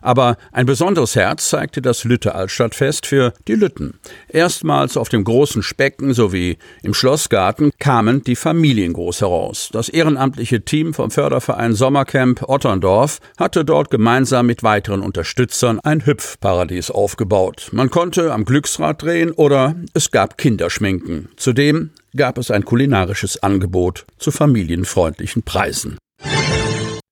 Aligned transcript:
Aber 0.00 0.36
ein 0.52 0.66
besonderes 0.66 1.16
Herz 1.16 1.48
zeigte 1.48 1.82
das 1.82 2.04
Lütte 2.04 2.34
Altstadtfest 2.34 3.06
für 3.06 3.32
die 3.48 3.54
Lütten. 3.54 3.98
Erstmals 4.28 4.96
auf 4.96 5.08
dem 5.08 5.24
großen 5.24 5.62
Specken 5.62 6.14
sowie 6.14 6.58
im 6.82 6.94
Schlossgarten 6.94 7.70
kamen 7.78 8.22
die 8.24 8.36
Familien 8.36 8.92
groß 8.92 9.20
heraus. 9.20 9.70
Das 9.72 9.88
ehrenamtliche 9.88 10.64
Team 10.64 10.94
vom 10.94 11.10
Förderverein 11.10 11.74
Sommercamp 11.74 12.48
Otterndorf 12.48 13.20
hatte 13.38 13.64
dort 13.64 13.90
gemeinsam 13.90 14.46
mit 14.46 14.62
weiteren 14.62 15.02
Unterstützern 15.02 15.80
ein 15.80 16.04
Hüpfparadies 16.06 16.90
aufgebaut. 16.90 17.68
Man 17.72 17.90
konnte 17.90 18.32
am 18.32 18.44
Glücksrad 18.44 19.02
drehen 19.02 19.30
oder 19.30 19.74
es 19.94 20.10
gab 20.10 20.38
Kinderschminken. 20.38 21.28
Zudem 21.36 21.90
gab 22.16 22.38
es 22.38 22.50
ein 22.50 22.64
kulinarisches 22.64 23.42
Angebot 23.42 24.04
zu 24.18 24.30
familienfreundlichen 24.30 25.42
Preisen. 25.42 25.98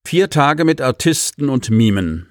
Vier 0.06 0.30
Tage 0.30 0.64
mit 0.64 0.80
Artisten 0.80 1.48
und 1.48 1.70
Mimen. 1.70 2.29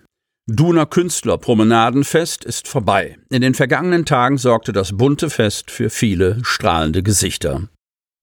Duner 0.52 0.88
Künstlerpromenadenfest 0.88 2.44
ist 2.44 2.68
vorbei. 2.68 3.20
In 3.30 3.42
den 3.42 3.54
vergangenen 3.54 4.06
Tagen 4.06 4.40
sorgte 4.40 4.74
das 4.74 4.98
bunte 4.98 5.30
Fest 5.30 5.70
für 5.70 5.92
viele 5.92 6.40
strahlende 6.42 7.04
Gesichter. 7.04 7.70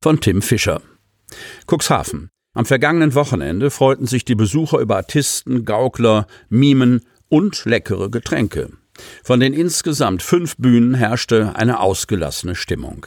Von 0.02 0.20
Tim 0.20 0.42
Fischer. 0.42 0.82
Cuxhaven. 1.70 2.28
Am 2.52 2.66
vergangenen 2.66 3.14
Wochenende 3.14 3.70
freuten 3.70 4.08
sich 4.08 4.24
die 4.24 4.34
Besucher 4.34 4.80
über 4.80 4.96
Artisten, 4.96 5.64
Gaukler, 5.64 6.26
Mimen 6.48 7.02
und 7.28 7.64
leckere 7.64 8.10
Getränke. 8.10 8.70
Von 9.22 9.38
den 9.38 9.52
insgesamt 9.52 10.20
fünf 10.20 10.56
Bühnen 10.56 10.94
herrschte 10.94 11.54
eine 11.54 11.78
ausgelassene 11.78 12.56
Stimmung. 12.56 13.06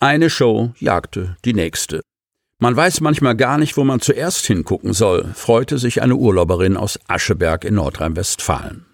Eine 0.00 0.30
Show 0.30 0.72
jagte 0.78 1.36
die 1.44 1.52
nächste. 1.52 2.00
Man 2.58 2.74
weiß 2.74 3.02
manchmal 3.02 3.36
gar 3.36 3.58
nicht, 3.58 3.76
wo 3.76 3.84
man 3.84 4.00
zuerst 4.00 4.46
hingucken 4.46 4.94
soll, 4.94 5.30
freute 5.34 5.76
sich 5.76 6.00
eine 6.00 6.16
Urlauberin 6.16 6.78
aus 6.78 6.98
Ascheberg 7.06 7.66
in 7.66 7.74
Nordrhein-Westfalen. 7.74 8.86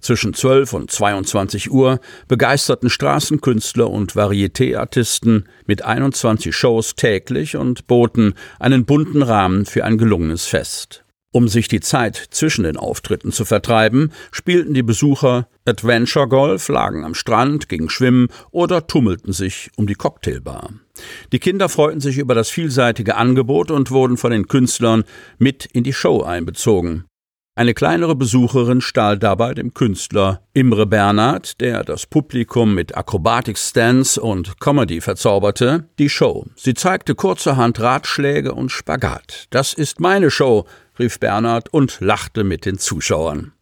Zwischen 0.00 0.32
12 0.32 0.72
und 0.72 0.90
22 0.90 1.70
Uhr 1.70 2.00
begeisterten 2.28 2.88
Straßenkünstler 2.88 3.90
und 3.90 4.12
Varieté-Artisten 4.14 5.44
mit 5.66 5.82
21 5.82 6.56
Shows 6.56 6.94
täglich 6.94 7.56
und 7.56 7.86
boten 7.86 8.32
einen 8.58 8.86
bunten 8.86 9.22
Rahmen 9.22 9.66
für 9.66 9.84
ein 9.84 9.98
gelungenes 9.98 10.46
Fest. 10.46 11.04
Um 11.30 11.46
sich 11.46 11.68
die 11.68 11.80
Zeit 11.80 12.16
zwischen 12.30 12.64
den 12.64 12.78
Auftritten 12.78 13.32
zu 13.32 13.44
vertreiben, 13.44 14.12
spielten 14.30 14.72
die 14.72 14.82
Besucher 14.82 15.46
Adventure 15.66 16.28
Golf, 16.28 16.68
lagen 16.68 17.04
am 17.04 17.14
Strand, 17.14 17.70
gingen 17.70 17.88
schwimmen 17.88 18.28
oder 18.50 18.86
tummelten 18.86 19.32
sich 19.32 19.70
um 19.76 19.86
die 19.86 19.94
Cocktailbar. 19.94 20.70
Die 21.32 21.38
Kinder 21.38 21.70
freuten 21.70 22.00
sich 22.00 22.18
über 22.18 22.34
das 22.34 22.50
vielseitige 22.50 23.16
Angebot 23.16 23.70
und 23.70 23.90
wurden 23.90 24.18
von 24.18 24.30
den 24.30 24.46
Künstlern 24.46 25.04
mit 25.38 25.64
in 25.64 25.82
die 25.82 25.94
Show 25.94 26.22
einbezogen. 26.22 27.04
Eine 27.56 27.72
kleinere 27.72 28.16
Besucherin 28.16 28.80
stahl 28.80 29.16
dabei 29.16 29.54
dem 29.54 29.72
Künstler 29.72 30.42
Imre 30.54 30.86
Bernhard, 30.86 31.60
der 31.60 31.84
das 31.84 32.04
Publikum 32.04 32.74
mit 32.74 32.96
Akrobatik-Stance 32.96 34.20
und 34.20 34.58
Comedy 34.60 35.00
verzauberte, 35.00 35.88
die 36.00 36.10
Show. 36.10 36.46
Sie 36.56 36.74
zeigte 36.74 37.14
kurzerhand 37.14 37.80
Ratschläge 37.80 38.52
und 38.54 38.70
Spagat. 38.70 39.46
Das 39.50 39.72
ist 39.72 40.00
meine 40.00 40.30
Show, 40.30 40.66
rief 40.98 41.20
Bernhard 41.20 41.72
und 41.72 41.98
lachte 42.00 42.42
mit 42.42 42.66
den 42.66 42.78
Zuschauern. 42.78 43.53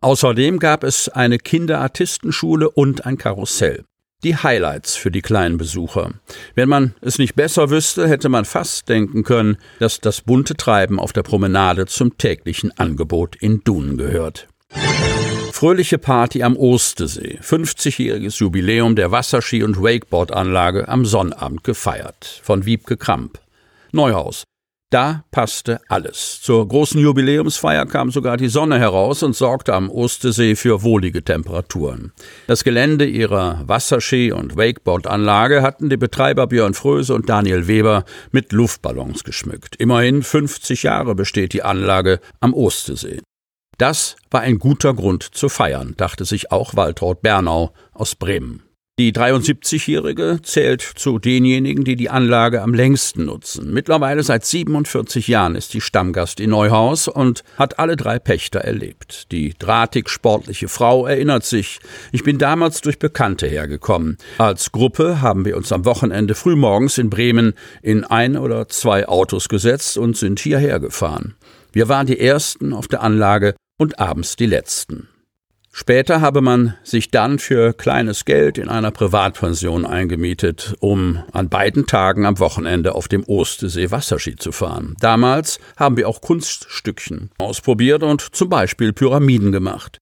Außerdem 0.00 0.58
gab 0.58 0.84
es 0.84 1.08
eine 1.08 1.38
Kinderartistenschule 1.38 2.70
und 2.70 3.04
ein 3.04 3.18
Karussell. 3.18 3.84
Die 4.24 4.36
Highlights 4.36 4.96
für 4.96 5.10
die 5.10 5.22
kleinen 5.22 5.58
Besucher. 5.58 6.12
Wenn 6.54 6.68
man 6.68 6.94
es 7.00 7.18
nicht 7.18 7.36
besser 7.36 7.70
wüsste, 7.70 8.08
hätte 8.08 8.28
man 8.28 8.44
fast 8.44 8.88
denken 8.88 9.22
können, 9.22 9.58
dass 9.78 10.00
das 10.00 10.22
bunte 10.22 10.56
Treiben 10.56 10.98
auf 10.98 11.12
der 11.12 11.22
Promenade 11.22 11.86
zum 11.86 12.18
täglichen 12.18 12.76
Angebot 12.76 13.36
in 13.36 13.62
Dunen 13.62 13.96
gehört. 13.96 14.48
Fröhliche 15.52 15.98
Party 15.98 16.42
am 16.42 16.56
Ostesee. 16.56 17.38
50-jähriges 17.42 18.38
Jubiläum 18.38 18.96
der 18.96 19.10
Wasserski- 19.10 19.64
und 19.64 19.82
Wakeboard-Anlage 19.82 20.88
am 20.88 21.04
Sonnabend 21.04 21.64
gefeiert. 21.64 22.40
Von 22.42 22.64
Wiebke 22.64 22.96
Kramp. 22.96 23.40
Neuhaus. 23.92 24.44
Da 24.90 25.24
passte 25.30 25.80
alles. 25.88 26.40
Zur 26.40 26.66
großen 26.66 26.98
Jubiläumsfeier 26.98 27.84
kam 27.84 28.10
sogar 28.10 28.38
die 28.38 28.48
Sonne 28.48 28.78
heraus 28.78 29.22
und 29.22 29.36
sorgte 29.36 29.74
am 29.74 29.90
Ostesee 29.90 30.56
für 30.56 30.82
wohlige 30.82 31.22
Temperaturen. 31.22 32.12
Das 32.46 32.64
Gelände 32.64 33.04
ihrer 33.04 33.64
Wasserski- 33.66 34.32
und 34.32 34.56
Wakeboard-Anlage 34.56 35.60
hatten 35.60 35.90
die 35.90 35.98
Betreiber 35.98 36.46
Björn 36.46 36.72
Fröse 36.72 37.14
und 37.14 37.28
Daniel 37.28 37.68
Weber 37.68 38.04
mit 38.30 38.52
Luftballons 38.52 39.24
geschmückt. 39.24 39.76
Immerhin 39.76 40.22
50 40.22 40.84
Jahre 40.84 41.14
besteht 41.14 41.52
die 41.52 41.62
Anlage 41.62 42.20
am 42.40 42.54
Ostesee. 42.54 43.20
Das 43.76 44.16
war 44.30 44.40
ein 44.40 44.58
guter 44.58 44.94
Grund 44.94 45.22
zu 45.22 45.50
feiern, 45.50 45.94
dachte 45.98 46.24
sich 46.24 46.50
auch 46.50 46.76
Waltraud 46.76 47.20
Bernau 47.20 47.74
aus 47.92 48.14
Bremen. 48.14 48.67
Die 48.98 49.12
73-Jährige 49.12 50.40
zählt 50.42 50.82
zu 50.82 51.20
denjenigen, 51.20 51.84
die 51.84 51.94
die 51.94 52.10
Anlage 52.10 52.62
am 52.62 52.74
längsten 52.74 53.26
nutzen. 53.26 53.72
Mittlerweile 53.72 54.24
seit 54.24 54.44
47 54.44 55.28
Jahren 55.28 55.54
ist 55.54 55.72
die 55.72 55.80
Stammgast 55.80 56.40
in 56.40 56.50
Neuhaus 56.50 57.06
und 57.06 57.44
hat 57.56 57.78
alle 57.78 57.94
drei 57.94 58.18
Pächter 58.18 58.58
erlebt. 58.58 59.30
Die 59.30 59.54
drahtig 59.56 60.08
sportliche 60.08 60.66
Frau 60.66 61.06
erinnert 61.06 61.44
sich, 61.44 61.78
ich 62.10 62.24
bin 62.24 62.38
damals 62.38 62.80
durch 62.80 62.98
Bekannte 62.98 63.46
hergekommen. 63.46 64.18
Als 64.38 64.72
Gruppe 64.72 65.22
haben 65.22 65.44
wir 65.44 65.56
uns 65.56 65.70
am 65.70 65.84
Wochenende 65.84 66.34
frühmorgens 66.34 66.98
in 66.98 67.08
Bremen 67.08 67.54
in 67.82 68.02
ein 68.02 68.36
oder 68.36 68.66
zwei 68.66 69.06
Autos 69.06 69.48
gesetzt 69.48 69.96
und 69.96 70.16
sind 70.16 70.40
hierher 70.40 70.80
gefahren. 70.80 71.36
Wir 71.72 71.88
waren 71.88 72.08
die 72.08 72.18
Ersten 72.18 72.72
auf 72.72 72.88
der 72.88 73.04
Anlage 73.04 73.54
und 73.78 74.00
abends 74.00 74.34
die 74.34 74.46
Letzten. 74.46 75.06
Später 75.80 76.20
habe 76.20 76.40
man 76.40 76.74
sich 76.82 77.12
dann 77.12 77.38
für 77.38 77.72
kleines 77.72 78.24
Geld 78.24 78.58
in 78.58 78.68
einer 78.68 78.90
Privatpension 78.90 79.86
eingemietet, 79.86 80.74
um 80.80 81.22
an 81.30 81.48
beiden 81.48 81.86
Tagen 81.86 82.26
am 82.26 82.40
Wochenende 82.40 82.96
auf 82.96 83.06
dem 83.06 83.22
Ostesee 83.22 83.92
Wasserski 83.92 84.34
zu 84.34 84.50
fahren. 84.50 84.96
Damals 84.98 85.60
haben 85.76 85.96
wir 85.96 86.08
auch 86.08 86.20
Kunststückchen 86.20 87.30
ausprobiert 87.38 88.02
und 88.02 88.34
zum 88.34 88.48
Beispiel 88.48 88.92
Pyramiden 88.92 89.52
gemacht. 89.52 89.98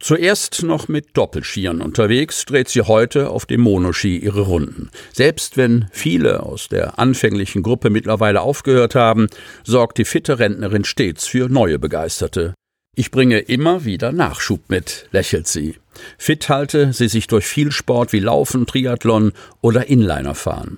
Zuerst 0.00 0.64
noch 0.64 0.88
mit 0.88 1.16
Doppelskiern 1.16 1.82
unterwegs, 1.82 2.44
dreht 2.44 2.68
sie 2.68 2.82
heute 2.82 3.30
auf 3.30 3.46
dem 3.46 3.60
Monoski 3.60 4.16
ihre 4.16 4.40
Runden. 4.40 4.90
Selbst 5.12 5.56
wenn 5.56 5.86
viele 5.92 6.42
aus 6.42 6.66
der 6.66 6.98
anfänglichen 6.98 7.62
Gruppe 7.62 7.90
mittlerweile 7.90 8.40
aufgehört 8.40 8.96
haben, 8.96 9.28
sorgt 9.62 9.98
die 9.98 10.04
fitte 10.04 10.40
Rentnerin 10.40 10.82
stets 10.82 11.28
für 11.28 11.48
neue 11.48 11.78
Begeisterte. 11.78 12.54
Ich 12.94 13.10
bringe 13.10 13.38
immer 13.38 13.86
wieder 13.86 14.12
Nachschub 14.12 14.68
mit, 14.68 15.08
lächelt 15.12 15.46
sie. 15.46 15.76
Fit 16.18 16.50
halte 16.50 16.92
sie 16.92 17.08
sich 17.08 17.26
durch 17.26 17.46
viel 17.46 17.72
Sport 17.72 18.12
wie 18.12 18.18
Laufen, 18.18 18.66
Triathlon 18.66 19.32
oder 19.62 19.86
Inlinerfahren. 19.86 20.76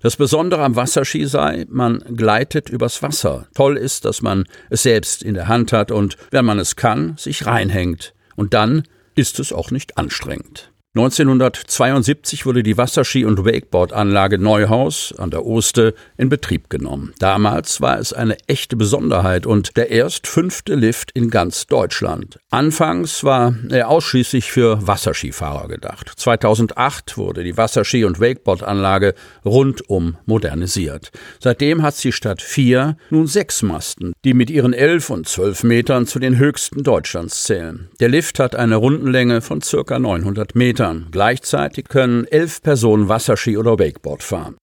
Das 0.00 0.14
Besondere 0.14 0.62
am 0.62 0.76
Wasserski 0.76 1.26
sei, 1.26 1.66
man 1.68 2.04
gleitet 2.16 2.70
übers 2.70 3.02
Wasser. 3.02 3.48
Toll 3.52 3.76
ist, 3.76 4.04
dass 4.04 4.22
man 4.22 4.44
es 4.70 4.84
selbst 4.84 5.24
in 5.24 5.34
der 5.34 5.48
Hand 5.48 5.72
hat 5.72 5.90
und, 5.90 6.16
wenn 6.30 6.44
man 6.44 6.60
es 6.60 6.76
kann, 6.76 7.16
sich 7.16 7.46
reinhängt. 7.46 8.14
Und 8.36 8.54
dann 8.54 8.84
ist 9.16 9.40
es 9.40 9.52
auch 9.52 9.72
nicht 9.72 9.98
anstrengend. 9.98 10.70
1972 10.96 12.46
wurde 12.46 12.62
die 12.62 12.78
Wasserski- 12.78 13.24
und 13.24 13.44
Wakeboard-Anlage 13.44 14.38
Neuhaus 14.38 15.12
an 15.18 15.32
der 15.32 15.44
Oste 15.44 15.92
in 16.16 16.28
Betrieb 16.28 16.70
genommen. 16.70 17.12
Damals 17.18 17.80
war 17.80 17.98
es 17.98 18.12
eine 18.12 18.36
echte 18.46 18.76
Besonderheit 18.76 19.44
und 19.44 19.76
der 19.76 19.90
erst 19.90 20.28
fünfte 20.28 20.76
Lift 20.76 21.10
in 21.10 21.30
ganz 21.30 21.66
Deutschland. 21.66 22.38
Anfangs 22.50 23.24
war 23.24 23.56
er 23.70 23.88
ausschließlich 23.88 24.52
für 24.52 24.86
Wasserskifahrer 24.86 25.66
gedacht. 25.66 26.12
2008 26.14 27.18
wurde 27.18 27.42
die 27.42 27.56
Wasserski- 27.56 28.04
und 28.04 28.20
Wakeboard-Anlage 28.20 29.14
rundum 29.44 30.18
modernisiert. 30.26 31.10
Seitdem 31.40 31.82
hat 31.82 31.96
sie 31.96 32.12
statt 32.12 32.40
vier 32.40 32.96
nun 33.10 33.26
sechs 33.26 33.62
Masten, 33.62 34.12
die 34.24 34.32
mit 34.32 34.48
ihren 34.48 34.72
elf 34.72 35.10
und 35.10 35.28
zwölf 35.28 35.64
Metern 35.64 36.06
zu 36.06 36.20
den 36.20 36.38
höchsten 36.38 36.84
Deutschlands 36.84 37.42
zählen. 37.42 37.88
Der 37.98 38.10
Lift 38.10 38.38
hat 38.38 38.54
eine 38.54 38.76
Rundenlänge 38.76 39.40
von 39.40 39.60
circa 39.60 39.98
900 39.98 40.54
Metern. 40.54 40.83
Metern. 40.84 41.08
Gleichzeitig 41.10 41.88
können 41.88 42.26
elf 42.26 42.62
Personen 42.62 43.08
Wasserski 43.08 43.56
oder 43.56 43.78
Wakeboard 43.78 44.22
fahren. 44.22 44.56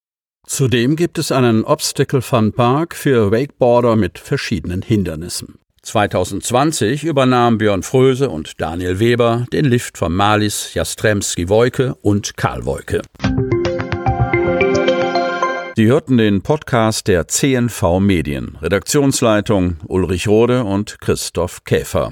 Zudem 0.46 0.96
gibt 0.96 1.18
es 1.18 1.32
einen 1.32 1.64
Obstacle 1.64 2.22
Fun 2.22 2.52
Park 2.52 2.96
für 2.96 3.32
Wakeboarder 3.32 3.96
mit 3.96 4.20
verschiedenen 4.20 4.82
Hindernissen. 4.82 5.56
2020 5.84 7.04
übernahmen 7.06 7.58
Björn 7.58 7.82
Fröse 7.82 8.30
und 8.30 8.62
Daniel 8.62 9.00
Weber 9.00 9.46
den 9.52 9.66
Lift 9.66 9.98
von 9.98 10.14
Malis, 10.14 10.74
Jastremski 10.76 11.50
Wojke 11.50 11.96
und 12.02 12.38
Karl 12.38 12.66
Wojke. 12.66 13.02
Sie 15.76 15.88
hörten 15.88 16.18
den 16.18 16.44
Podcast 16.44 17.08
der 17.08 17.28
CNV 17.28 18.00
Medien. 18.00 18.58
Redaktionsleitung 18.62 19.78
Ulrich 19.88 20.28
Rode 20.28 20.64
und 20.64 21.00
Christoph 21.00 21.64
Käfer. 21.64 22.12